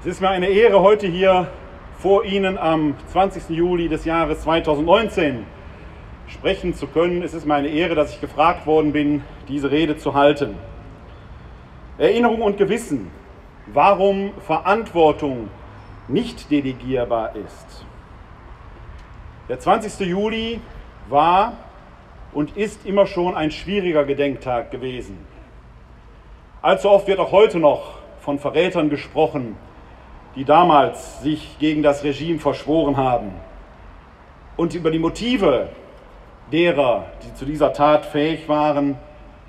Es 0.00 0.06
ist 0.06 0.22
mir 0.22 0.30
eine 0.30 0.48
Ehre, 0.48 0.80
heute 0.80 1.06
hier 1.06 1.48
vor 1.98 2.24
Ihnen 2.24 2.56
am 2.56 2.94
20. 3.08 3.50
Juli 3.50 3.86
des 3.86 4.06
Jahres 4.06 4.40
2019 4.40 5.44
sprechen 6.26 6.72
zu 6.72 6.86
können. 6.86 7.22
Es 7.22 7.34
ist 7.34 7.44
mir 7.44 7.56
eine 7.56 7.68
Ehre, 7.68 7.94
dass 7.94 8.14
ich 8.14 8.18
gefragt 8.18 8.66
worden 8.66 8.92
bin, 8.92 9.22
diese 9.46 9.70
Rede 9.70 9.98
zu 9.98 10.14
halten. 10.14 10.54
Erinnerung 11.98 12.40
und 12.40 12.56
Gewissen, 12.56 13.10
warum 13.66 14.32
Verantwortung 14.46 15.50
nicht 16.08 16.50
delegierbar 16.50 17.36
ist. 17.36 17.84
Der 19.50 19.60
20. 19.60 20.08
Juli 20.08 20.62
war 21.10 21.58
und 22.32 22.56
ist 22.56 22.86
immer 22.86 23.04
schon 23.04 23.34
ein 23.34 23.50
schwieriger 23.50 24.04
Gedenktag 24.04 24.70
gewesen. 24.70 25.18
Allzu 26.62 26.88
oft 26.88 27.06
wird 27.06 27.18
auch 27.18 27.32
heute 27.32 27.58
noch 27.58 27.98
von 28.20 28.38
Verrätern 28.38 28.88
gesprochen, 28.88 29.58
die 30.36 30.44
damals 30.44 31.22
sich 31.22 31.58
gegen 31.58 31.82
das 31.82 32.04
Regime 32.04 32.38
verschworen 32.38 32.96
haben. 32.96 33.32
Und 34.56 34.74
über 34.74 34.90
die 34.90 34.98
Motive 34.98 35.68
derer, 36.52 37.06
die 37.24 37.34
zu 37.34 37.44
dieser 37.44 37.72
Tat 37.72 38.06
fähig 38.06 38.48
waren, 38.48 38.96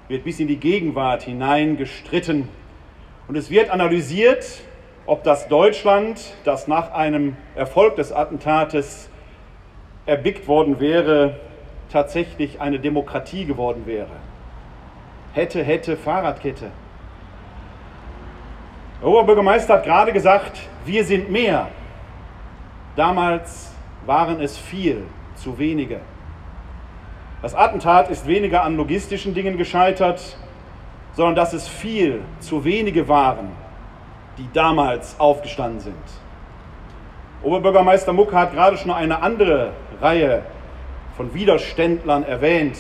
wird 0.08 0.24
bis 0.24 0.40
in 0.40 0.48
die 0.48 0.58
Gegenwart 0.58 1.24
hinein 1.24 1.78
gestritten. 1.78 2.50
Und 3.28 3.36
es 3.36 3.50
wird 3.50 3.70
analysiert, 3.70 4.46
ob 5.06 5.24
das 5.24 5.48
Deutschland, 5.48 6.34
das 6.44 6.68
nach 6.68 6.92
einem 6.92 7.38
Erfolg 7.56 7.96
des 7.96 8.12
Attentates 8.12 9.10
erblickt 10.06 10.48
worden 10.48 10.80
wäre, 10.80 11.40
tatsächlich 11.92 12.62
eine 12.62 12.80
Demokratie 12.80 13.46
geworden 13.46 13.84
wäre. 13.86 14.08
Hätte, 15.34 15.64
hätte, 15.64 15.98
Fahrradkette. 15.98 16.72
Der 19.02 19.08
Oberbürgermeister 19.08 19.74
hat 19.76 19.84
gerade 19.84 20.14
gesagt, 20.14 20.60
wir 20.86 21.04
sind 21.04 21.32
mehr. 21.32 21.70
Damals 22.96 23.72
waren 24.06 24.40
es 24.40 24.58
viel, 24.58 25.04
zu 25.36 25.58
wenige. 25.58 26.02
Das 27.42 27.56
Attentat 27.56 28.12
ist 28.12 28.28
weniger 28.28 28.64
an 28.64 28.78
logistischen 28.78 29.34
Dingen 29.34 29.58
gescheitert, 29.58 30.38
sondern 31.14 31.34
dass 31.34 31.54
es 31.54 31.68
viel, 31.68 32.22
zu 32.40 32.64
wenige 32.64 33.08
waren, 33.08 33.50
die 34.38 34.48
damals 34.54 35.20
aufgestanden 35.20 35.80
sind. 35.80 35.96
Oberbürgermeister 37.42 38.14
Muck 38.14 38.32
hat 38.34 38.54
gerade 38.54 38.78
schon 38.78 38.92
eine 38.92 39.24
andere 39.24 39.72
Reihe 40.00 40.44
von 41.18 41.34
Widerständlern 41.34 42.24
erwähnt, 42.24 42.78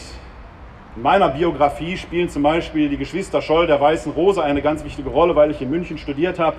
in 0.96 1.04
meiner 1.04 1.30
Biografie 1.30 1.96
spielen 1.96 2.28
zum 2.28 2.44
Beispiel 2.44 2.90
die 2.90 2.98
Geschwister 2.98 3.42
Scholl 3.42 3.66
der 3.66 3.80
Weißen 3.80 4.12
Rose 4.12 4.44
eine 4.44 4.62
ganz 4.62 4.84
wichtige 4.84 5.10
Rolle, 5.10 5.36
weil 5.36 5.52
ich 5.52 5.62
in 5.62 5.70
München 5.70 5.98
studiert 5.98 6.38
habe. 6.38 6.58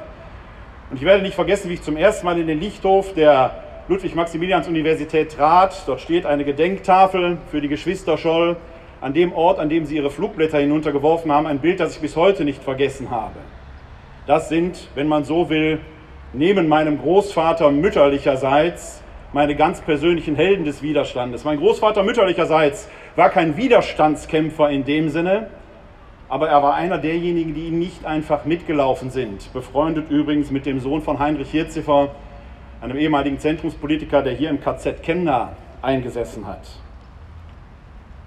Und 0.91 0.97
ich 0.97 1.02
werde 1.02 1.22
nicht 1.22 1.34
vergessen, 1.34 1.69
wie 1.69 1.75
ich 1.75 1.83
zum 1.83 1.97
ersten 1.97 2.25
Mal 2.25 2.38
in 2.38 2.47
den 2.47 2.58
Lichthof 2.58 3.12
der 3.12 3.55
Ludwig-Maximilians-Universität 3.88 5.33
trat. 5.33 5.83
Dort 5.86 6.00
steht 6.00 6.25
eine 6.25 6.44
Gedenktafel 6.44 7.38
für 7.50 7.60
die 7.60 7.69
Geschwister 7.69 8.16
Scholl 8.16 8.56
an 9.03 9.12
dem 9.12 9.34
Ort, 9.34 9.58
an 9.58 9.69
dem 9.69 9.84
sie 9.84 9.97
ihre 9.97 10.10
Flugblätter 10.10 10.58
hinuntergeworfen 10.58 11.30
haben. 11.30 11.47
Ein 11.47 11.58
Bild, 11.58 11.80
das 11.80 11.97
ich 11.97 12.00
bis 12.00 12.16
heute 12.16 12.44
nicht 12.44 12.62
vergessen 12.62 13.10
habe. 13.10 13.36
Das 14.27 14.48
sind, 14.48 14.88
wenn 14.94 15.08
man 15.08 15.25
so 15.25 15.50
will, 15.50 15.80
neben 16.33 16.69
meinem 16.69 16.98
Großvater 16.98 17.70
mütterlicherseits 17.70 19.03
meine 19.33 19.56
ganz 19.56 19.80
persönlichen 19.80 20.36
Helden 20.36 20.64
des 20.64 20.83
Widerstandes. 20.83 21.44
Mein 21.44 21.58
Großvater 21.58 22.03
mütterlicherseits 22.03 22.88
war 23.17 23.31
kein 23.31 23.57
Widerstandskämpfer 23.57 24.71
in 24.71 24.85
dem 24.85 25.09
Sinne, 25.09 25.49
aber 26.29 26.49
er 26.49 26.63
war 26.63 26.75
einer 26.75 26.99
derjenigen, 26.99 27.55
die 27.55 27.67
ihm 27.67 27.79
nicht 27.79 28.07
einfach 28.07 28.45
mitgelaufen 28.45 29.11
sind. 29.11 29.53
Befreundet 29.53 30.11
übrigens 30.11 30.51
mit 30.51 30.65
dem 30.65 30.81
Sohn 30.81 31.03
von 31.03 31.19
Heinrich 31.19 31.51
Hirziffer, 31.51 32.15
einem 32.81 32.97
ehemaligen 32.97 33.39
Zentrumspolitiker, 33.39 34.23
der 34.23 34.33
hier 34.33 34.51
im 34.51 34.61
KZ 34.61 35.03
Chemnat 35.03 35.55
eingesessen 35.83 36.47
hat. 36.47 36.67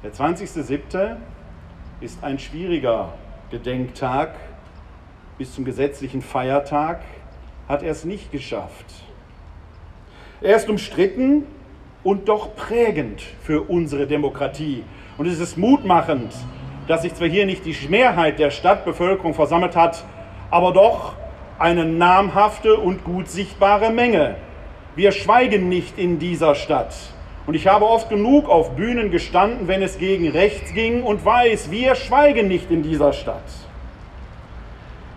Der 0.03 0.13
20.07. 0.13 1.16
ist 2.00 2.24
ein 2.24 2.38
schwieriger 2.38 3.13
Gedenktag. 3.50 4.35
Bis 5.38 5.53
zum 5.53 5.66
gesetzlichen 5.66 6.22
Feiertag 6.22 7.01
hat 7.68 7.81
er 7.81 7.91
es 7.91 8.06
nicht 8.06 8.31
geschafft. 8.31 8.85
Er 10.41 10.56
ist 10.56 10.69
umstritten 10.69 11.44
und 12.05 12.29
doch 12.29 12.55
prägend 12.55 13.21
für 13.41 13.63
unsere 13.63 14.05
Demokratie. 14.05 14.83
Und 15.17 15.25
es 15.25 15.39
ist 15.39 15.57
mutmachend, 15.57 16.31
dass 16.88 17.01
sich 17.01 17.16
zwar 17.16 17.27
hier 17.27 17.47
nicht 17.47 17.66
die 17.66 17.75
Mehrheit 17.89 18.38
der 18.38 18.51
Stadtbevölkerung 18.51 19.33
versammelt 19.33 19.75
hat, 19.75 20.05
aber 20.51 20.71
doch 20.71 21.13
eine 21.57 21.83
namhafte 21.83 22.75
und 22.75 23.03
gut 23.03 23.27
sichtbare 23.27 23.89
Menge. 23.89 24.35
Wir 24.95 25.11
schweigen 25.11 25.67
nicht 25.67 25.97
in 25.97 26.19
dieser 26.19 26.53
Stadt. 26.53 26.94
Und 27.47 27.55
ich 27.55 27.65
habe 27.65 27.88
oft 27.88 28.07
genug 28.09 28.49
auf 28.49 28.75
Bühnen 28.75 29.09
gestanden, 29.09 29.67
wenn 29.67 29.81
es 29.81 29.97
gegen 29.97 30.29
rechts 30.29 30.73
ging 30.73 31.01
und 31.01 31.25
weiß, 31.25 31.71
wir 31.71 31.95
schweigen 31.95 32.47
nicht 32.47 32.69
in 32.69 32.83
dieser 32.83 33.13
Stadt. 33.13 33.44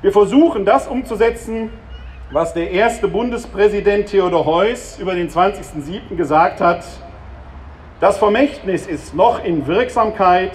Wir 0.01 0.13
versuchen 0.13 0.65
das 0.65 0.87
umzusetzen, 0.87 1.69
was 2.31 2.53
der 2.53 2.71
erste 2.71 3.09
Bundespräsident 3.09 4.09
Theodor 4.09 4.45
Heuss 4.45 4.99
über 4.99 5.15
den 5.15 5.31
20.07. 5.31 6.15
gesagt 6.15 6.61
hat. 6.61 6.85
Das 8.01 8.19
Vermächtnis 8.19 8.87
ist 8.87 9.15
noch 9.15 9.43
in 9.43 9.67
Wirksamkeit, 9.67 10.53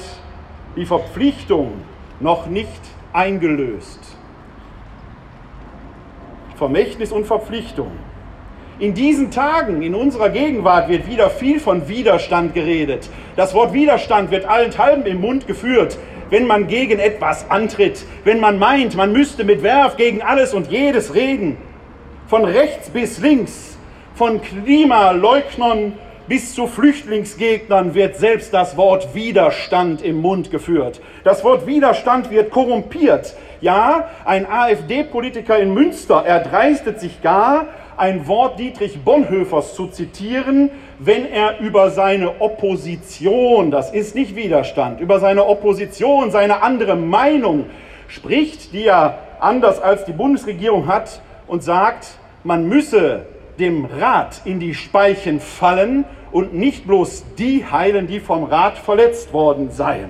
die 0.75 0.85
Verpflichtung 0.85 1.81
noch 2.19 2.45
nicht 2.45 2.69
eingelöst. 3.11 3.99
Vermächtnis 6.55 7.11
und 7.11 7.25
Verpflichtung. 7.25 7.91
In 8.77 8.93
diesen 8.93 9.31
Tagen, 9.31 9.81
in 9.81 9.95
unserer 9.95 10.29
Gegenwart, 10.29 10.89
wird 10.89 11.07
wieder 11.07 11.29
viel 11.29 11.59
von 11.59 11.87
Widerstand 11.87 12.53
geredet. 12.53 13.09
Das 13.35 13.53
Wort 13.53 13.73
Widerstand 13.73 14.29
wird 14.29 14.45
allenthalben 14.45 15.05
im 15.05 15.21
Mund 15.21 15.47
geführt 15.47 15.97
wenn 16.33 16.47
man 16.47 16.65
gegen 16.65 16.97
etwas 16.97 17.51
antritt, 17.51 18.03
wenn 18.23 18.39
man 18.39 18.57
meint, 18.57 18.95
man 18.95 19.13
müsste 19.13 19.43
mit 19.43 19.61
Werf 19.61 19.97
gegen 19.97 20.23
alles 20.23 20.55
und 20.55 20.71
jedes 20.71 21.13
reden, 21.13 21.57
von 22.25 22.43
rechts 22.43 22.89
bis 22.89 23.19
links, 23.19 23.77
von 24.15 24.41
Klimaleugnern 24.41 25.93
bis 26.27 26.55
zu 26.55 26.65
Flüchtlingsgegnern 26.65 27.93
wird 27.93 28.15
selbst 28.15 28.51
das 28.51 28.75
Wort 28.77 29.13
Widerstand 29.13 30.01
im 30.01 30.21
Mund 30.21 30.49
geführt. 30.49 31.01
Das 31.23 31.43
Wort 31.43 31.67
Widerstand 31.67 32.31
wird 32.31 32.49
korrumpiert. 32.49 33.35
Ja, 33.61 34.09
ein 34.25 34.47
AfD-Politiker 34.49 35.59
in 35.59 35.71
Münster 35.75 36.25
erdreistet 36.25 36.99
sich 36.99 37.21
gar, 37.21 37.67
ein 37.97 38.27
Wort 38.27 38.59
Dietrich 38.59 39.03
Bonhoeffers 39.03 39.75
zu 39.75 39.87
zitieren, 39.87 40.69
wenn 40.99 41.25
er 41.25 41.59
über 41.59 41.89
seine 41.91 42.41
Opposition, 42.41 43.71
das 43.71 43.91
ist 43.91 44.15
nicht 44.15 44.35
Widerstand, 44.35 44.99
über 44.99 45.19
seine 45.19 45.45
Opposition, 45.45 46.31
seine 46.31 46.61
andere 46.61 46.95
Meinung 46.95 47.65
spricht, 48.07 48.73
die 48.73 48.85
er 48.85 49.19
anders 49.39 49.81
als 49.81 50.05
die 50.05 50.13
Bundesregierung 50.13 50.87
hat 50.87 51.21
und 51.47 51.63
sagt, 51.63 52.17
man 52.43 52.67
müsse 52.67 53.25
dem 53.59 53.85
Rat 53.85 54.41
in 54.45 54.59
die 54.59 54.73
Speichen 54.73 55.39
fallen 55.39 56.05
und 56.31 56.53
nicht 56.53 56.87
bloß 56.87 57.25
die 57.37 57.65
heilen, 57.65 58.07
die 58.07 58.19
vom 58.19 58.43
Rat 58.43 58.77
verletzt 58.77 59.33
worden 59.33 59.69
seien. 59.71 60.09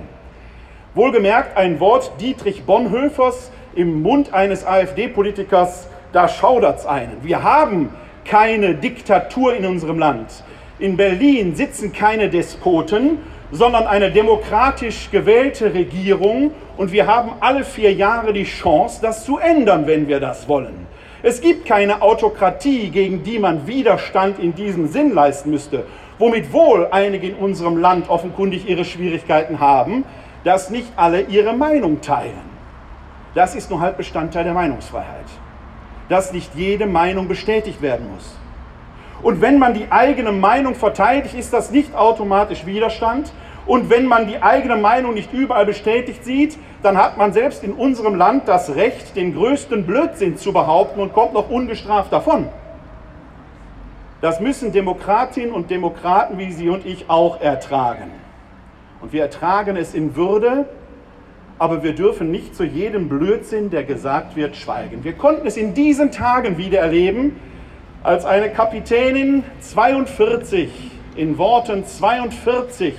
Wohlgemerkt 0.96 1.58
ein 1.58 1.80
Wort 1.80 2.12
Dietrich 2.22 2.64
Bonhoeffers 2.64 3.52
im 3.76 4.02
Mund 4.04 4.34
eines 4.34 4.66
AfD-Politikers, 4.66 5.88
da 6.14 6.30
schaudert's 6.30 6.86
einen. 6.86 7.18
Wir 7.24 7.44
haben 7.44 7.90
keine 8.24 8.76
Diktatur 8.76 9.54
in 9.56 9.66
unserem 9.66 10.00
Land. 10.00 10.44
In 10.80 10.96
Berlin 10.96 11.56
sitzen 11.56 11.92
keine 11.92 12.30
Despoten, 12.30 13.18
sondern 13.52 13.86
eine 13.86 14.12
demokratisch 14.12 15.10
gewählte 15.12 15.74
Regierung 15.74 16.52
und 16.78 16.92
wir 16.92 17.06
haben 17.06 17.32
alle 17.40 17.64
vier 17.64 17.94
Jahre 17.94 18.34
die 18.34 18.46
Chance, 18.46 19.00
das 19.02 19.26
zu 19.26 19.38
ändern, 19.38 19.86
wenn 19.86 20.08
wir 20.08 20.20
das 20.20 20.48
wollen. 20.48 20.88
Es 21.22 21.40
gibt 21.40 21.66
keine 21.66 22.02
Autokratie, 22.02 22.90
gegen 22.90 23.24
die 23.24 23.40
man 23.40 23.68
Widerstand 23.68 24.40
in 24.40 24.56
diesem 24.56 24.88
Sinn 24.88 25.14
leisten 25.14 25.52
müsste, 25.52 25.86
womit 26.18 26.52
wohl 26.52 26.88
einige 26.92 27.28
in 27.28 27.36
unserem 27.36 27.78
Land 27.78 28.10
offenkundig 28.10 28.68
ihre 28.68 28.86
Schwierigkeiten 28.86 29.60
haben, 29.60 30.04
dass 30.44 30.70
nicht 30.70 30.92
alle 30.96 31.22
ihre 31.22 31.54
Meinung 31.54 32.02
teilen. 32.02 32.54
Das 33.36 33.56
ist 33.56 33.70
nur 33.70 33.80
halb 33.80 33.98
Bestandteil 33.98 34.44
der 34.44 34.54
Meinungsfreiheit, 34.54 35.26
dass 36.10 36.34
nicht 36.34 36.56
jede 36.56 36.86
Meinung 36.86 37.28
bestätigt 37.28 37.82
werden 37.82 38.12
muss. 38.14 38.36
Und 39.22 39.42
wenn 39.42 39.58
man 39.58 39.74
die 39.74 39.90
eigene 39.90 40.34
Meinung 40.34 40.76
verteidigt, 40.76 41.34
ist 41.34 41.54
das 41.54 41.72
nicht 41.72 41.96
automatisch 41.96 42.66
Widerstand. 42.66 43.32
Und 43.66 43.90
wenn 43.90 44.06
man 44.06 44.28
die 44.28 44.42
eigene 44.42 44.76
Meinung 44.76 45.14
nicht 45.14 45.32
überall 45.32 45.66
bestätigt 45.66 46.26
sieht, 46.26 46.58
dann 46.82 46.98
hat 46.98 47.18
man 47.18 47.32
selbst 47.32 47.64
in 47.64 47.72
unserem 47.72 48.16
Land 48.16 48.50
das 48.50 48.76
Recht, 48.76 49.16
den 49.16 49.34
größten 49.34 49.86
Blödsinn 49.86 50.38
zu 50.38 50.52
behaupten 50.52 51.00
und 51.00 51.14
kommt 51.14 51.34
noch 51.34 51.50
ungestraft 51.50 52.12
davon. 52.12 52.50
Das 54.20 54.42
müssen 54.42 54.74
Demokratinnen 54.74 55.54
und 55.54 55.70
Demokraten 55.70 56.38
wie 56.38 56.52
Sie 56.52 56.70
und 56.70 56.86
ich 56.86 57.10
auch 57.10 57.40
ertragen. 57.40 58.12
Und 59.02 59.14
wir 59.14 59.22
ertragen 59.22 59.78
es 59.78 59.94
in 59.94 60.16
Würde, 60.16 60.66
aber 61.60 61.84
wir 61.84 61.94
dürfen 61.94 62.32
nicht 62.32 62.56
zu 62.56 62.64
jedem 62.64 63.10
Blödsinn, 63.10 63.70
der 63.70 63.84
gesagt 63.84 64.36
wird, 64.36 64.56
schweigen. 64.56 65.04
Wir 65.04 65.14
konnten 65.14 65.48
es 65.48 65.58
in 65.58 65.74
diesen 65.74 66.12
Tagen 66.12 66.58
wieder 66.58 66.80
erleben, 66.80 67.36
als 68.04 68.26
eine 68.26 68.50
Kapitänin 68.50 69.44
42 69.62 70.70
in 71.16 71.38
Worten 71.38 71.86
42 71.86 72.96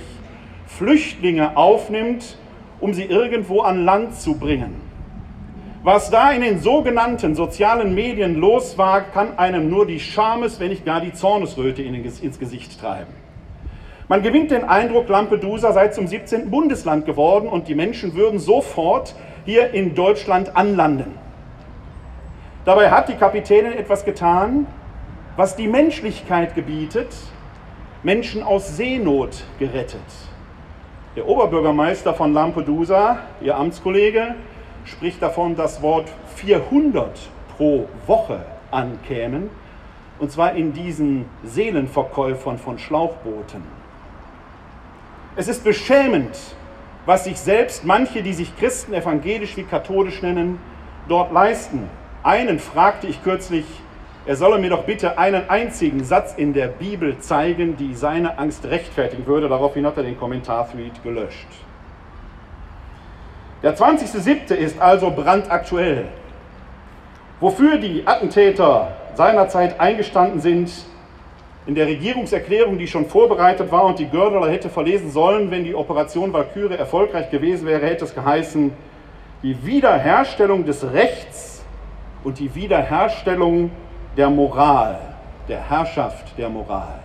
Flüchtlinge 0.67 1.55
aufnimmt, 1.57 2.37
um 2.79 2.93
sie 2.93 3.03
irgendwo 3.03 3.61
an 3.61 3.85
Land 3.85 4.15
zu 4.15 4.37
bringen. 4.37 4.81
Was 5.83 6.09
da 6.09 6.31
in 6.31 6.41
den 6.41 6.59
sogenannten 6.59 7.35
sozialen 7.35 7.93
Medien 7.93 8.35
los 8.35 8.77
war, 8.77 9.01
kann 9.01 9.37
einem 9.37 9.69
nur 9.69 9.85
die 9.85 9.99
Schames, 9.99 10.59
wenn 10.59 10.69
nicht 10.69 10.83
gar 10.83 10.99
die 10.99 11.13
Zornesröte 11.13 11.83
ins 11.83 12.39
Gesicht 12.39 12.79
treiben. 12.79 13.24
Man 14.07 14.21
gewinnt 14.21 14.51
den 14.51 14.63
Eindruck, 14.63 15.09
Lampedusa 15.09 15.73
sei 15.73 15.87
zum 15.87 16.05
17. 16.05 16.51
Bundesland 16.51 17.07
geworden 17.07 17.49
und 17.49 17.67
die 17.67 17.73
Menschen 17.73 18.13
würden 18.13 18.37
sofort 18.37 19.15
hier 19.45 19.73
in 19.73 19.95
Deutschland 19.95 20.55
anlanden. 20.55 21.17
Dabei 22.65 22.91
hat 22.91 23.09
die 23.09 23.15
Kapitänin 23.15 23.73
etwas 23.73 24.05
getan, 24.05 24.67
was 25.37 25.55
die 25.55 25.67
Menschlichkeit 25.67 26.53
gebietet, 26.53 27.15
Menschen 28.03 28.43
aus 28.43 28.77
Seenot 28.77 29.43
gerettet. 29.57 29.99
Der 31.15 31.27
Oberbürgermeister 31.27 32.13
von 32.13 32.31
Lampedusa, 32.31 33.17
ihr 33.41 33.57
Amtskollege, 33.57 34.35
spricht 34.83 35.19
davon, 35.23 35.55
dass 35.55 35.81
Wort 35.81 36.09
400 36.35 37.09
pro 37.57 37.87
Woche 38.05 38.45
ankämen, 38.69 39.49
und 40.19 40.31
zwar 40.31 40.53
in 40.53 40.73
diesen 40.73 41.25
Seelenverkäufern 41.43 42.59
von 42.59 42.77
Schlauchbooten. 42.77 43.84
Es 45.37 45.49
ist 45.49 45.65
beschämend, 45.65 46.37
was 47.05 47.25
sich 47.25 47.37
selbst 47.37 47.83
manche, 47.83 48.23
die 48.23 48.33
sich 48.33 48.57
Christen 48.57 48.93
evangelisch 48.93 49.57
wie 49.57 49.63
katholisch 49.63 50.21
nennen, 50.21 50.59
dort 51.09 51.33
leisten. 51.33 51.89
Einen 52.23 52.57
fragte 52.59 53.07
ich 53.07 53.21
kürzlich, 53.21 53.65
er 54.25 54.37
solle 54.37 54.59
mir 54.59 54.69
doch 54.69 54.85
bitte 54.85 55.17
einen 55.17 55.49
einzigen 55.49 56.05
Satz 56.05 56.33
in 56.37 56.53
der 56.53 56.67
Bibel 56.67 57.19
zeigen, 57.19 57.75
die 57.75 57.93
seine 57.95 58.39
Angst 58.39 58.65
rechtfertigen 58.65 59.27
würde. 59.27 59.49
Daraufhin 59.49 59.85
hat 59.85 59.97
er 59.97 60.03
den 60.03 60.17
Kommentarfeed 60.17 61.03
gelöscht. 61.03 61.47
Der 63.61 63.77
20.07. 63.77 64.53
ist 64.53 64.81
also 64.81 65.11
brandaktuell. 65.11 66.05
Wofür 67.41 67.77
die 67.77 68.07
Attentäter 68.07 68.95
seinerzeit 69.15 69.79
eingestanden 69.81 70.39
sind, 70.39 70.71
in 71.65 71.73
der 71.73 71.87
Regierungserklärung, 71.87 72.77
die 72.77 72.87
schon 72.87 73.07
vorbereitet 73.07 73.71
war 73.71 73.85
und 73.85 73.97
die 73.97 74.07
Gördeler 74.07 74.49
hätte 74.49 74.69
verlesen 74.69 75.11
sollen, 75.11 75.49
wenn 75.49 75.63
die 75.63 75.73
Operation 75.73 76.31
Walküre 76.31 76.77
erfolgreich 76.77 77.31
gewesen 77.31 77.65
wäre, 77.65 77.85
hätte 77.85 78.05
es 78.05 78.13
geheißen, 78.13 78.71
die 79.41 79.65
Wiederherstellung 79.65 80.65
des 80.65 80.83
Rechts 80.91 81.63
und 82.23 82.39
die 82.39 82.53
Wiederherstellung 82.53 83.71
der 84.15 84.29
Moral, 84.29 84.99
der 85.47 85.69
Herrschaft 85.69 86.37
der 86.37 86.49
Moral. 86.49 86.99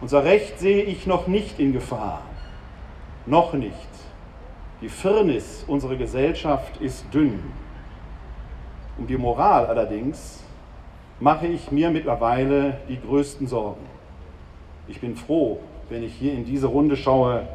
Unser 0.00 0.24
Recht 0.24 0.58
sehe 0.58 0.82
ich 0.82 1.06
noch 1.06 1.26
nicht 1.26 1.60
in 1.60 1.72
Gefahr, 1.72 2.22
noch 3.26 3.52
nicht. 3.52 3.76
Die 4.80 4.88
Firnis 4.88 5.64
unserer 5.66 5.96
Gesellschaft 5.96 6.78
ist 6.78 7.04
dünn. 7.12 7.52
Um 8.96 9.06
die 9.06 9.18
Moral 9.18 9.66
allerdings 9.66 10.42
mache 11.20 11.46
ich 11.46 11.70
mir 11.70 11.90
mittlerweile 11.90 12.78
die 12.88 12.98
größten 13.00 13.46
Sorgen. 13.46 13.84
Ich 14.88 15.00
bin 15.00 15.14
froh, 15.14 15.60
wenn 15.90 16.02
ich 16.02 16.14
hier 16.14 16.32
in 16.32 16.44
diese 16.44 16.66
Runde 16.66 16.96
schaue, 16.96 17.46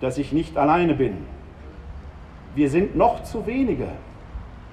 dass 0.00 0.18
ich 0.18 0.32
nicht 0.32 0.56
alleine 0.56 0.94
bin. 0.94 1.18
Wir 2.54 2.70
sind 2.70 2.96
noch 2.96 3.22
zu 3.22 3.46
wenige. 3.46 3.88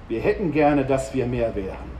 Wir 0.08 0.20
hätten 0.20 0.52
gerne, 0.52 0.84
dass 0.84 1.14
wir 1.14 1.26
mehr 1.26 1.54
wären. 1.54 1.94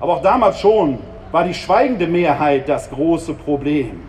Aber 0.00 0.14
auch 0.14 0.22
damals 0.22 0.60
schon 0.60 0.98
war 1.32 1.44
die 1.44 1.54
schweigende 1.54 2.06
Mehrheit 2.06 2.68
das 2.68 2.90
große 2.90 3.34
Problem. 3.34 4.00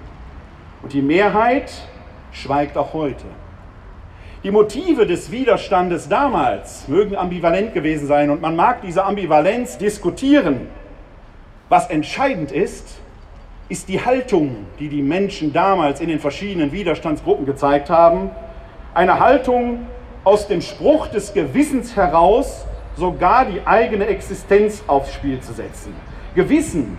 Und 0.81 0.94
die 0.94 1.01
Mehrheit 1.01 1.71
schweigt 2.31 2.77
auch 2.77 2.94
heute. 2.94 3.25
Die 4.44 4.51
Motive 4.51 5.06
des 5.07 5.31
Widerstandes 5.31 6.09
damals 6.09 6.88
mögen 6.88 7.15
ambivalent 7.15 7.74
gewesen 7.74 8.07
sein 8.07 8.30
und 8.30 8.41
man 8.41 8.56
mag 8.56 8.81
diese 8.81 9.06
Ambivalenz 9.06 9.77
diskutieren. 9.77 10.68
Was 11.74 11.90
entscheidend 11.90 12.52
ist, 12.52 13.00
ist 13.68 13.90
die 13.90 14.06
Haltung, 14.06 14.68
die 14.78 14.90
die 14.90 15.02
Menschen 15.02 15.54
damals 15.54 16.02
in 16.02 16.08
den 16.08 16.20
verschiedenen 16.20 16.72
Widerstandsgruppen 16.72 17.48
gezeigt 17.48 17.90
haben. 17.90 18.30
Eine 18.94 19.20
Haltung 19.20 19.88
aus 20.24 20.48
dem 20.48 20.62
Spruch 20.62 21.08
des 21.08 21.34
Gewissens 21.34 21.96
heraus, 21.96 22.68
sogar 22.96 23.46
die 23.46 23.66
eigene 23.66 24.06
Existenz 24.06 24.84
aufs 24.86 25.16
Spiel 25.16 25.40
zu 25.40 25.52
setzen. 25.52 25.96
Gewissen, 26.36 26.96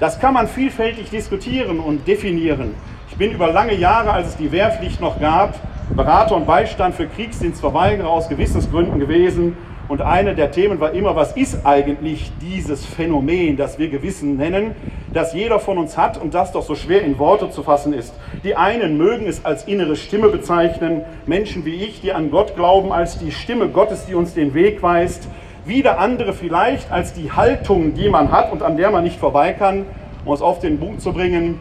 das 0.00 0.18
kann 0.18 0.34
man 0.34 0.48
vielfältig 0.48 1.08
diskutieren 1.08 1.78
und 1.78 2.08
definieren. 2.08 2.74
Ich 3.08 3.16
bin 3.16 3.30
über 3.30 3.52
lange 3.52 3.74
Jahre, 3.74 4.10
als 4.10 4.30
es 4.30 4.36
die 4.36 4.50
Wehrpflicht 4.50 5.00
noch 5.00 5.20
gab, 5.20 5.54
Berater 5.94 6.34
und 6.34 6.48
Beistand 6.48 6.96
für 6.96 7.06
Kriegsdienstverweigerer 7.06 8.10
aus 8.10 8.28
Gewissensgründen 8.28 8.98
gewesen. 8.98 9.56
Und 9.88 10.02
eine 10.02 10.34
der 10.34 10.50
Themen 10.50 10.80
war 10.80 10.92
immer, 10.92 11.14
was 11.14 11.36
ist 11.36 11.64
eigentlich 11.64 12.32
dieses 12.40 12.84
Phänomen, 12.84 13.56
das 13.56 13.78
wir 13.78 13.88
Gewissen 13.88 14.36
nennen, 14.36 14.74
das 15.12 15.32
jeder 15.32 15.60
von 15.60 15.78
uns 15.78 15.96
hat 15.96 16.20
und 16.20 16.34
das 16.34 16.50
doch 16.50 16.62
so 16.62 16.74
schwer 16.74 17.02
in 17.02 17.20
Worte 17.20 17.50
zu 17.50 17.62
fassen 17.62 17.92
ist. 17.92 18.12
Die 18.42 18.56
einen 18.56 18.98
mögen 18.98 19.26
es 19.28 19.44
als 19.44 19.64
innere 19.64 19.94
Stimme 19.94 20.28
bezeichnen, 20.28 21.02
Menschen 21.26 21.64
wie 21.64 21.76
ich, 21.76 22.00
die 22.00 22.12
an 22.12 22.32
Gott 22.32 22.56
glauben, 22.56 22.90
als 22.90 23.18
die 23.20 23.30
Stimme 23.30 23.68
Gottes, 23.68 24.06
die 24.06 24.14
uns 24.14 24.34
den 24.34 24.54
Weg 24.54 24.82
weist. 24.82 25.28
Wieder 25.64 26.00
andere 26.00 26.32
vielleicht 26.32 26.90
als 26.90 27.12
die 27.12 27.30
Haltung, 27.30 27.94
die 27.94 28.08
man 28.08 28.32
hat 28.32 28.50
und 28.50 28.64
an 28.64 28.76
der 28.76 28.90
man 28.90 29.04
nicht 29.04 29.20
vorbei 29.20 29.52
kann, 29.52 29.86
um 30.24 30.34
es 30.34 30.42
auf 30.42 30.58
den 30.58 30.80
Punkt 30.80 31.00
zu 31.00 31.12
bringen. 31.12 31.60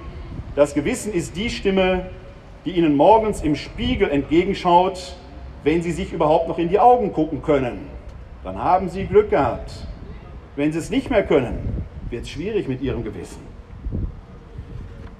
Das 0.55 0.73
Gewissen 0.73 1.13
ist 1.13 1.37
die 1.37 1.51
Stimme, 1.51 2.07
die 2.65 2.71
Ihnen 2.71 2.95
morgens 2.95 3.41
im 3.43 3.55
Spiegel 3.55 4.09
entgegenschaut, 4.09 5.15
wenn 5.63 5.83
Sie 5.83 5.91
sich 5.91 6.11
überhaupt 6.11 6.47
noch 6.47 6.57
in 6.57 6.69
die 6.69 6.79
Augen 6.79 7.13
gucken 7.13 7.43
können. 7.43 7.94
Dann 8.45 8.63
haben 8.63 8.89
Sie 8.89 9.05
Glück 9.05 9.31
gehabt. 9.31 9.71
Wenn 10.55 10.71
Sie 10.71 10.77
es 10.77 10.91
nicht 10.91 11.09
mehr 11.09 11.23
können, 11.23 11.83
wird 12.11 12.25
es 12.25 12.29
schwierig 12.29 12.67
mit 12.67 12.79
Ihrem 12.79 13.03
Gewissen. 13.03 13.41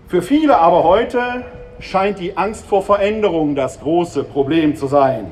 Für 0.07 0.21
viele 0.21 0.59
aber 0.59 0.83
heute 0.83 1.43
scheint 1.79 2.19
die 2.19 2.37
Angst 2.37 2.67
vor 2.67 2.83
Veränderung 2.83 3.55
das 3.55 3.79
große 3.79 4.25
Problem 4.25 4.75
zu 4.75 4.85
sein. 4.85 5.31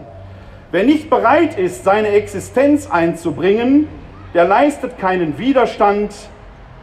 Wer 0.72 0.86
nicht 0.86 1.12
bereit 1.12 1.60
ist, 1.60 1.84
seine 1.84 2.08
Existenz 2.08 2.90
einzubringen, 2.90 3.88
der 4.34 4.46
leistet 4.46 4.98
keinen 4.98 5.38
Widerstand, 5.38 6.16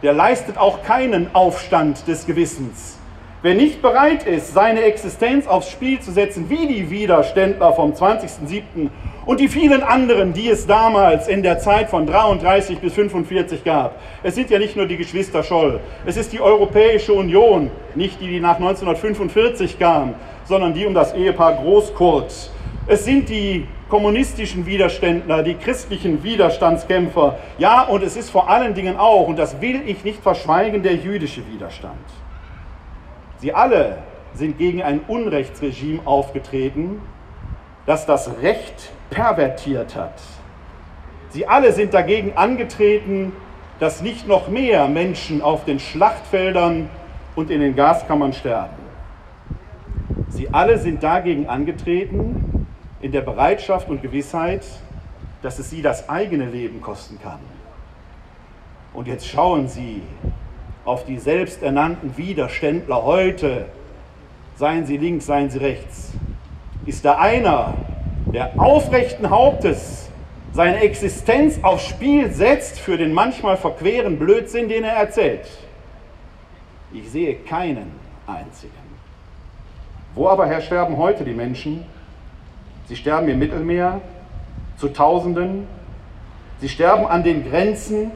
der 0.03 0.13
leistet 0.13 0.57
auch 0.57 0.81
keinen 0.81 1.35
Aufstand 1.35 2.07
des 2.07 2.25
Gewissens. 2.25 3.00
Wer 3.43 3.55
nicht 3.55 3.81
bereit 3.81 4.27
ist, 4.27 4.53
seine 4.53 4.83
Existenz 4.83 5.47
aufs 5.47 5.71
Spiel 5.71 5.99
zu 5.99 6.11
setzen, 6.11 6.47
wie 6.47 6.67
die 6.67 6.91
Widerständler 6.91 7.73
vom 7.73 7.91
20.07. 7.91 8.89
und 9.25 9.39
die 9.39 9.47
vielen 9.47 9.81
anderen, 9.81 10.33
die 10.33 10.47
es 10.47 10.67
damals 10.67 11.27
in 11.27 11.41
der 11.41 11.57
Zeit 11.57 11.89
von 11.89 12.05
33 12.05 12.77
bis 12.77 12.93
45 12.93 13.63
gab. 13.63 13.95
Es 14.21 14.35
sind 14.35 14.51
ja 14.51 14.59
nicht 14.59 14.75
nur 14.75 14.85
die 14.85 14.95
Geschwister 14.95 15.41
Scholl, 15.41 15.79
es 16.05 16.17
ist 16.17 16.33
die 16.33 16.39
Europäische 16.39 17.13
Union, 17.13 17.71
nicht 17.95 18.21
die, 18.21 18.27
die 18.27 18.39
nach 18.39 18.57
1945 18.57 19.79
kam, 19.79 20.13
sondern 20.45 20.75
die 20.75 20.85
um 20.85 20.93
das 20.93 21.15
Ehepaar 21.15 21.53
Großkurt. 21.53 22.51
Es 22.85 23.05
sind 23.05 23.27
die 23.27 23.65
kommunistischen 23.89 24.67
Widerständler, 24.67 25.41
die 25.41 25.55
christlichen 25.55 26.23
Widerstandskämpfer. 26.23 27.39
Ja, 27.57 27.85
und 27.85 28.03
es 28.03 28.15
ist 28.15 28.29
vor 28.29 28.51
allen 28.51 28.75
Dingen 28.75 28.97
auch, 28.97 29.27
und 29.27 29.39
das 29.39 29.59
will 29.61 29.81
ich 29.87 30.03
nicht 30.03 30.21
verschweigen, 30.21 30.83
der 30.83 30.93
jüdische 30.93 31.41
Widerstand. 31.51 31.97
Sie 33.41 33.55
alle 33.55 33.97
sind 34.35 34.59
gegen 34.59 34.83
ein 34.83 34.99
Unrechtsregime 35.07 36.01
aufgetreten, 36.05 37.01
das 37.87 38.05
das 38.05 38.29
Recht 38.43 38.91
pervertiert 39.09 39.95
hat. 39.95 40.21
Sie 41.29 41.47
alle 41.47 41.71
sind 41.71 41.95
dagegen 41.95 42.37
angetreten, 42.37 43.33
dass 43.79 44.03
nicht 44.03 44.27
noch 44.27 44.47
mehr 44.47 44.87
Menschen 44.87 45.41
auf 45.41 45.65
den 45.65 45.79
Schlachtfeldern 45.79 46.87
und 47.35 47.49
in 47.49 47.61
den 47.61 47.75
Gaskammern 47.75 48.31
sterben. 48.31 48.75
Sie 50.29 50.53
alle 50.53 50.77
sind 50.77 51.01
dagegen 51.01 51.47
angetreten, 51.47 52.67
in 53.01 53.11
der 53.11 53.21
Bereitschaft 53.21 53.89
und 53.89 54.03
Gewissheit, 54.03 54.67
dass 55.41 55.57
es 55.57 55.71
sie 55.71 55.81
das 55.81 56.09
eigene 56.09 56.45
Leben 56.45 56.79
kosten 56.79 57.17
kann. 57.19 57.39
Und 58.93 59.07
jetzt 59.07 59.27
schauen 59.27 59.67
Sie, 59.67 60.03
auf 60.85 61.05
die 61.05 61.17
selbsternannten 61.17 62.17
Widerständler 62.17 63.03
heute, 63.03 63.65
seien 64.55 64.85
sie 64.85 64.97
links, 64.97 65.25
seien 65.25 65.49
sie 65.49 65.59
rechts, 65.59 66.13
ist 66.85 67.05
da 67.05 67.17
einer, 67.17 67.73
der 68.33 68.59
aufrechten 68.59 69.29
Hauptes 69.29 70.09
seine 70.53 70.81
Existenz 70.81 71.59
aufs 71.61 71.87
Spiel 71.87 72.31
setzt 72.31 72.79
für 72.79 72.97
den 72.97 73.13
manchmal 73.13 73.55
verqueren 73.55 74.19
Blödsinn, 74.19 74.67
den 74.67 74.83
er 74.83 74.95
erzählt. 74.95 75.47
Ich 76.93 77.09
sehe 77.09 77.35
keinen 77.35 77.91
einzigen. 78.27 78.73
Wo 80.13 80.27
aber, 80.27 80.45
Herr, 80.47 80.59
sterben 80.59 80.97
heute 80.97 81.23
die 81.23 81.33
Menschen? 81.33 81.85
Sie 82.87 82.97
sterben 82.97 83.29
im 83.29 83.39
Mittelmeer 83.39 84.01
zu 84.75 84.89
Tausenden. 84.89 85.67
Sie 86.59 86.67
sterben 86.67 87.07
an 87.07 87.23
den 87.23 87.49
Grenzen. 87.49 88.11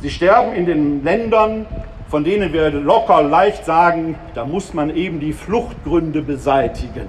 Sie 0.00 0.08
sterben 0.08 0.54
in 0.54 0.64
den 0.64 1.04
Ländern, 1.04 1.66
von 2.08 2.24
denen 2.24 2.54
wir 2.54 2.70
locker 2.70 3.22
leicht 3.22 3.66
sagen, 3.66 4.16
da 4.34 4.46
muss 4.46 4.72
man 4.72 4.96
eben 4.96 5.20
die 5.20 5.34
Fluchtgründe 5.34 6.22
beseitigen. 6.22 7.06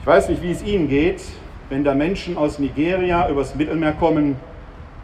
Ich 0.00 0.06
weiß 0.06 0.28
nicht, 0.28 0.40
wie 0.40 0.52
es 0.52 0.62
Ihnen 0.62 0.88
geht, 0.88 1.22
wenn 1.68 1.82
da 1.82 1.94
Menschen 1.94 2.38
aus 2.38 2.60
Nigeria 2.60 3.28
übers 3.28 3.56
Mittelmeer 3.56 3.92
kommen, 3.92 4.36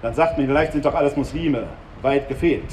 dann 0.01 0.15
sagt 0.15 0.39
man, 0.39 0.47
vielleicht 0.47 0.73
sind 0.73 0.85
doch 0.85 0.95
alles 0.95 1.17
Muslime. 1.17 1.65
Weit 2.03 2.29
gefehlt. 2.29 2.73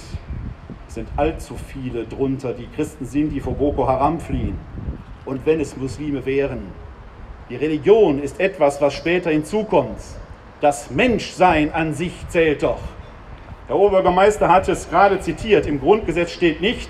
Es 0.87 0.93
sind 0.93 1.07
allzu 1.17 1.55
viele 1.55 2.03
drunter, 2.05 2.53
die 2.53 2.67
Christen 2.75 3.05
sind, 3.05 3.31
die 3.31 3.39
vor 3.39 3.53
Boko 3.53 3.87
Haram 3.87 4.19
fliehen. 4.19 4.57
Und 5.25 5.45
wenn 5.45 5.59
es 5.59 5.75
Muslime 5.75 6.25
wären, 6.25 6.59
die 7.49 7.55
Religion 7.55 8.21
ist 8.21 8.39
etwas, 8.39 8.79
was 8.79 8.93
später 8.93 9.31
hinzukommt. 9.31 9.97
Das 10.61 10.91
Menschsein 10.91 11.73
an 11.73 11.95
sich 11.95 12.13
zählt 12.29 12.61
doch. 12.61 12.79
Der 13.67 13.75
Oberbürgermeister 13.75 14.47
hat 14.47 14.69
es 14.69 14.89
gerade 14.89 15.19
zitiert. 15.19 15.65
Im 15.65 15.79
Grundgesetz 15.79 16.31
steht 16.31 16.61
nicht, 16.61 16.89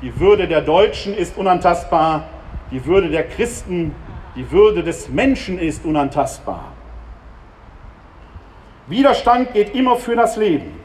die 0.00 0.20
Würde 0.20 0.46
der 0.46 0.60
Deutschen 0.60 1.12
ist 1.12 1.36
unantastbar, 1.36 2.28
die 2.70 2.84
Würde 2.86 3.10
der 3.10 3.26
Christen, 3.26 3.94
die 4.36 4.48
Würde 4.52 4.84
des 4.84 5.08
Menschen 5.08 5.58
ist 5.58 5.84
unantastbar. 5.84 6.72
Widerstand 8.86 9.54
geht 9.54 9.74
immer 9.74 9.96
für 9.96 10.14
das 10.14 10.36
Leben. 10.36 10.78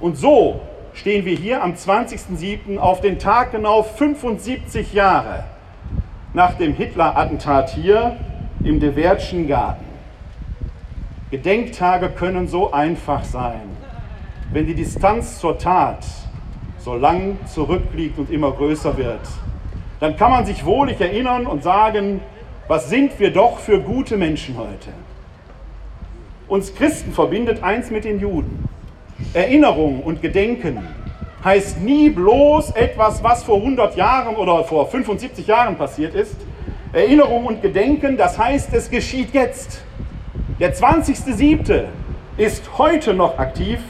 Und 0.00 0.16
so 0.16 0.60
stehen 0.94 1.24
wir 1.24 1.36
hier 1.36 1.62
am 1.62 1.74
20.07. 1.74 2.76
auf 2.78 3.02
den 3.02 3.20
Tag 3.20 3.52
genau 3.52 3.84
75 3.84 4.94
Jahre 4.94 5.44
nach 6.32 6.54
dem 6.54 6.74
Hitler-Attentat 6.74 7.70
hier 7.70 8.16
im 8.64 8.80
De 8.80 8.96
Wertschen 8.96 9.46
Garten. 9.46 9.89
Gedenktage 11.30 12.10
können 12.10 12.48
so 12.48 12.72
einfach 12.72 13.24
sein 13.24 13.76
wenn 14.52 14.66
die 14.66 14.74
Distanz 14.74 15.38
zur 15.38 15.58
Tat 15.58 16.04
so 16.78 16.94
lang 16.94 17.38
zurückliegt 17.46 18.18
und 18.18 18.30
immer 18.30 18.50
größer 18.52 18.96
wird, 18.96 19.20
dann 20.00 20.16
kann 20.16 20.30
man 20.32 20.44
sich 20.44 20.64
wohlig 20.64 21.00
erinnern 21.00 21.46
und 21.46 21.62
sagen, 21.62 22.20
was 22.66 22.88
sind 22.88 23.18
wir 23.20 23.32
doch 23.32 23.58
für 23.58 23.80
gute 23.80 24.16
Menschen 24.16 24.56
heute. 24.56 24.90
Uns 26.48 26.74
Christen 26.74 27.12
verbindet 27.12 27.62
eins 27.62 27.90
mit 27.90 28.04
den 28.04 28.18
Juden. 28.18 28.68
Erinnerung 29.34 30.02
und 30.02 30.22
Gedenken 30.22 30.78
heißt 31.44 31.80
nie 31.80 32.10
bloß 32.10 32.72
etwas, 32.72 33.22
was 33.22 33.44
vor 33.44 33.56
100 33.56 33.94
Jahren 33.96 34.34
oder 34.36 34.64
vor 34.64 34.88
75 34.88 35.46
Jahren 35.46 35.76
passiert 35.76 36.14
ist. 36.14 36.36
Erinnerung 36.92 37.46
und 37.46 37.62
Gedenken, 37.62 38.16
das 38.16 38.36
heißt, 38.36 38.74
es 38.74 38.90
geschieht 38.90 39.32
jetzt. 39.32 39.84
Der 40.60 40.74
20.07. 40.74 41.84
ist 42.36 42.78
heute 42.78 43.14
noch 43.14 43.38
aktiv 43.38 43.80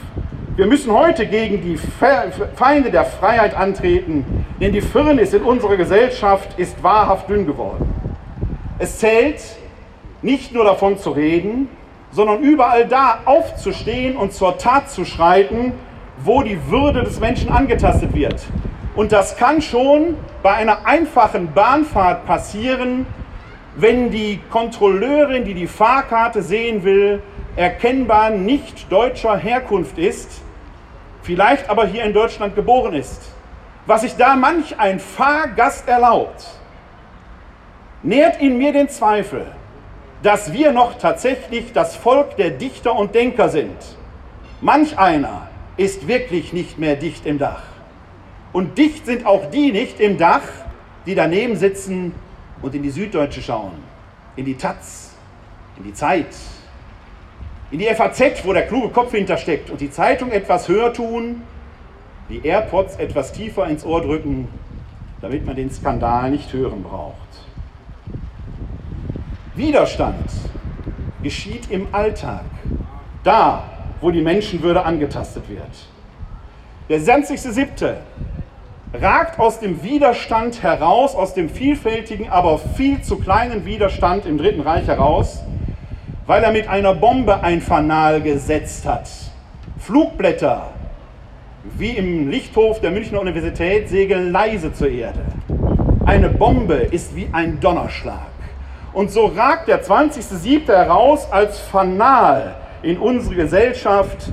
wir 0.57 0.67
müssen 0.67 0.91
heute 0.91 1.27
gegen 1.27 1.61
die 1.61 1.77
Feinde 1.77 2.91
der 2.91 3.05
Freiheit 3.05 3.55
antreten, 3.55 4.45
denn 4.59 4.73
die 4.73 4.81
Firnis 4.81 5.33
in 5.33 5.43
unserer 5.43 5.77
Gesellschaft 5.77 6.59
ist 6.59 6.83
wahrhaft 6.83 7.29
dünn 7.29 7.45
geworden. 7.45 7.93
Es 8.77 8.99
zählt, 8.99 9.41
nicht 10.21 10.53
nur 10.53 10.65
davon 10.65 10.97
zu 10.97 11.11
reden, 11.11 11.69
sondern 12.11 12.41
überall 12.41 12.85
da 12.85 13.19
aufzustehen 13.23 14.17
und 14.17 14.33
zur 14.33 14.57
Tat 14.57 14.91
zu 14.91 15.05
schreiten, 15.05 15.71
wo 16.23 16.43
die 16.43 16.59
Würde 16.69 17.03
des 17.03 17.21
Menschen 17.21 17.49
angetastet 17.49 18.13
wird. 18.13 18.43
Und 18.93 19.13
das 19.13 19.37
kann 19.37 19.61
schon 19.61 20.15
bei 20.43 20.51
einer 20.51 20.85
einfachen 20.85 21.53
Bahnfahrt 21.53 22.25
passieren, 22.25 23.05
wenn 23.75 24.11
die 24.11 24.39
Kontrolleurin, 24.49 25.45
die 25.45 25.53
die 25.53 25.67
Fahrkarte 25.67 26.41
sehen 26.41 26.83
will, 26.83 27.21
erkennbar 27.55 28.29
nicht 28.29 28.91
deutscher 28.91 29.37
Herkunft 29.37 29.97
ist, 29.97 30.41
vielleicht 31.21 31.69
aber 31.69 31.85
hier 31.85 32.03
in 32.03 32.13
Deutschland 32.13 32.55
geboren 32.55 32.93
ist, 32.93 33.21
was 33.85 34.01
sich 34.01 34.15
da 34.15 34.35
manch 34.35 34.79
ein 34.79 34.99
Fahrgast 34.99 35.87
erlaubt, 35.87 36.47
nährt 38.03 38.41
in 38.41 38.57
mir 38.57 38.73
den 38.73 38.89
Zweifel, 38.89 39.45
dass 40.23 40.53
wir 40.53 40.71
noch 40.71 40.97
tatsächlich 40.97 41.73
das 41.73 41.95
Volk 41.95 42.37
der 42.37 42.51
Dichter 42.51 42.95
und 42.95 43.15
Denker 43.15 43.49
sind. 43.49 43.77
Manch 44.59 44.97
einer 44.97 45.47
ist 45.77 46.07
wirklich 46.07 46.53
nicht 46.53 46.77
mehr 46.77 46.95
dicht 46.95 47.25
im 47.25 47.39
Dach. 47.39 47.63
Und 48.53 48.77
dicht 48.77 49.05
sind 49.05 49.25
auch 49.25 49.49
die 49.49 49.71
nicht 49.71 49.99
im 49.99 50.17
Dach, 50.17 50.43
die 51.05 51.15
daneben 51.15 51.55
sitzen 51.55 52.13
und 52.61 52.75
in 52.75 52.83
die 52.83 52.89
Süddeutsche 52.89 53.41
schauen, 53.41 53.73
in 54.35 54.45
die 54.45 54.55
Taz, 54.55 55.15
in 55.77 55.83
die 55.83 55.93
Zeit, 55.93 56.35
in 57.71 57.79
die 57.79 57.85
FAZ, 57.85 58.43
wo 58.43 58.53
der 58.53 58.67
kluge 58.67 58.89
Kopf 58.89 59.11
hintersteckt 59.11 59.69
und 59.69 59.81
die 59.81 59.89
Zeitung 59.89 60.31
etwas 60.31 60.67
höher 60.67 60.93
tun, 60.93 61.43
die 62.29 62.45
AirPods 62.45 62.97
etwas 62.97 63.31
tiefer 63.31 63.67
ins 63.67 63.85
Ohr 63.85 64.01
drücken, 64.01 64.47
damit 65.21 65.45
man 65.45 65.55
den 65.55 65.71
Skandal 65.71 66.31
nicht 66.31 66.51
hören 66.53 66.83
braucht. 66.83 67.15
Widerstand 69.55 70.29
geschieht 71.21 71.69
im 71.69 71.87
Alltag, 71.91 72.45
da, 73.23 73.63
wo 74.01 74.11
die 74.11 74.21
Menschenwürde 74.21 74.83
angetastet 74.83 75.47
wird. 75.49 75.87
Der 76.89 76.99
20.07. 76.99 77.95
ragt 78.93 79.39
aus 79.39 79.59
dem 79.59 79.83
Widerstand 79.83 80.63
heraus, 80.63 81.15
aus 81.15 81.33
dem 81.33 81.49
vielfältigen, 81.49 82.29
aber 82.29 82.57
viel 82.57 83.01
zu 83.01 83.17
kleinen 83.17 83.65
Widerstand 83.65 84.25
im 84.25 84.37
Dritten 84.37 84.61
Reich 84.61 84.87
heraus, 84.87 85.43
weil 86.27 86.43
er 86.43 86.51
mit 86.51 86.67
einer 86.67 86.93
Bombe 86.93 87.41
ein 87.43 87.61
Fanal 87.61 88.21
gesetzt 88.21 88.85
hat. 88.85 89.09
Flugblätter, 89.79 90.69
wie 91.77 91.91
im 91.91 92.29
Lichthof 92.29 92.81
der 92.81 92.91
Münchner 92.91 93.21
Universität, 93.21 93.89
segeln 93.89 94.31
leise 94.31 94.73
zur 94.73 94.89
Erde. 94.89 95.21
Eine 96.05 96.29
Bombe 96.29 96.75
ist 96.75 97.15
wie 97.15 97.29
ein 97.31 97.59
Donnerschlag. 97.59 98.27
Und 98.93 99.09
so 99.09 99.27
ragt 99.27 99.69
der 99.69 99.83
20.07. 99.83 100.67
heraus 100.67 101.31
als 101.31 101.59
Fanal 101.59 102.55
in 102.81 102.97
unsere 102.97 103.35
Gesellschaft, 103.35 104.31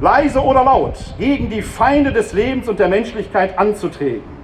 leise 0.00 0.42
oder 0.42 0.64
laut, 0.64 1.14
gegen 1.18 1.50
die 1.50 1.62
Feinde 1.62 2.12
des 2.12 2.32
Lebens 2.32 2.68
und 2.68 2.78
der 2.78 2.88
Menschlichkeit 2.88 3.58
anzutreten. 3.58 4.36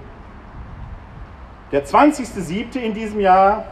Der 1.71 1.85
20.07. 1.85 2.77
in 2.77 2.93
diesem 2.93 3.19
Jahr 3.19 3.65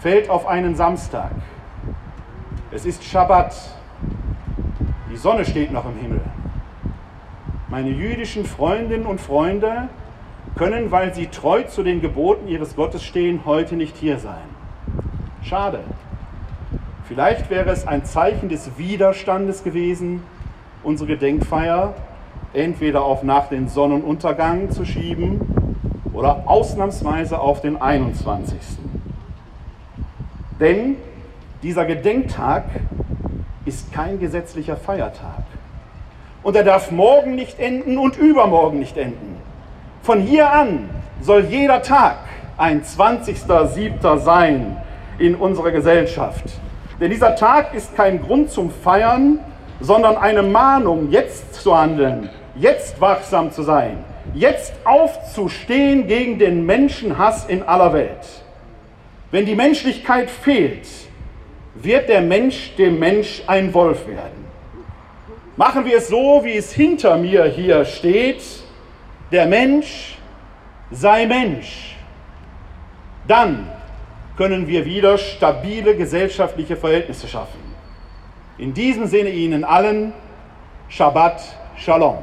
fällt 0.00 0.30
auf 0.30 0.46
einen 0.46 0.74
Samstag. 0.74 1.32
Es 2.70 2.86
ist 2.86 3.04
Schabbat. 3.04 3.54
Die 5.10 5.16
Sonne 5.16 5.44
steht 5.44 5.72
noch 5.72 5.84
im 5.84 5.96
Himmel. 5.96 6.22
Meine 7.68 7.90
jüdischen 7.90 8.44
Freundinnen 8.44 9.06
und 9.06 9.20
Freunde 9.20 9.88
können, 10.56 10.90
weil 10.90 11.14
sie 11.14 11.26
treu 11.26 11.62
zu 11.64 11.82
den 11.82 12.00
Geboten 12.00 12.48
ihres 12.48 12.76
Gottes 12.76 13.02
stehen, 13.02 13.42
heute 13.44 13.76
nicht 13.76 13.96
hier 13.96 14.18
sein. 14.18 14.44
Schade. 15.42 15.80
Vielleicht 17.04 17.50
wäre 17.50 17.70
es 17.70 17.86
ein 17.86 18.04
Zeichen 18.04 18.48
des 18.48 18.78
Widerstandes 18.78 19.64
gewesen, 19.64 20.22
unsere 20.82 21.08
Gedenkfeier 21.08 21.94
entweder 22.52 23.02
auf 23.04 23.22
nach 23.22 23.48
dem 23.48 23.68
Sonnenuntergang 23.68 24.70
zu 24.70 24.84
schieben 24.84 25.40
oder 26.12 26.44
ausnahmsweise 26.46 27.38
auf 27.38 27.60
den 27.60 27.80
21. 27.80 28.58
Denn 30.60 30.96
dieser 31.62 31.84
Gedenktag 31.84 32.64
ist 33.64 33.92
kein 33.92 34.18
gesetzlicher 34.18 34.76
Feiertag. 34.76 35.44
Und 36.42 36.56
er 36.56 36.64
darf 36.64 36.90
morgen 36.90 37.36
nicht 37.36 37.58
enden 37.58 37.98
und 37.98 38.16
übermorgen 38.16 38.78
nicht 38.78 38.96
enden. 38.96 39.36
Von 40.02 40.20
hier 40.20 40.52
an 40.52 40.90
soll 41.20 41.44
jeder 41.44 41.82
Tag 41.82 42.16
ein 42.56 42.82
20.07. 42.82 44.18
sein 44.18 44.76
in 45.18 45.36
unserer 45.36 45.70
Gesellschaft. 45.70 46.44
Denn 47.00 47.10
dieser 47.10 47.36
Tag 47.36 47.74
ist 47.74 47.96
kein 47.96 48.20
Grund 48.20 48.50
zum 48.50 48.70
Feiern, 48.70 49.38
sondern 49.82 50.16
eine 50.16 50.42
Mahnung, 50.42 51.10
jetzt 51.10 51.54
zu 51.54 51.76
handeln, 51.76 52.30
jetzt 52.54 53.00
wachsam 53.00 53.50
zu 53.50 53.62
sein, 53.62 54.04
jetzt 54.32 54.72
aufzustehen 54.84 56.06
gegen 56.06 56.38
den 56.38 56.64
Menschenhass 56.64 57.46
in 57.46 57.62
aller 57.64 57.92
Welt. 57.92 58.44
Wenn 59.32 59.44
die 59.44 59.56
Menschlichkeit 59.56 60.30
fehlt, 60.30 60.86
wird 61.74 62.08
der 62.08 62.20
Mensch 62.20 62.76
dem 62.76 62.98
Mensch 62.98 63.42
ein 63.46 63.74
Wolf 63.74 64.06
werden. 64.06 64.46
Machen 65.56 65.84
wir 65.84 65.98
es 65.98 66.08
so, 66.08 66.40
wie 66.44 66.56
es 66.56 66.72
hinter 66.72 67.16
mir 67.16 67.44
hier 67.44 67.84
steht, 67.84 68.42
der 69.32 69.46
Mensch 69.46 70.16
sei 70.90 71.26
Mensch. 71.26 71.96
Dann 73.26 73.68
können 74.36 74.66
wir 74.68 74.84
wieder 74.84 75.18
stabile 75.18 75.96
gesellschaftliche 75.96 76.76
Verhältnisse 76.76 77.26
schaffen. 77.26 77.71
In 78.58 78.74
diesem 78.74 79.06
Sinne 79.06 79.30
Ihnen 79.30 79.64
allen 79.64 80.12
Shabbat 80.88 81.40
Shalom. 81.76 82.18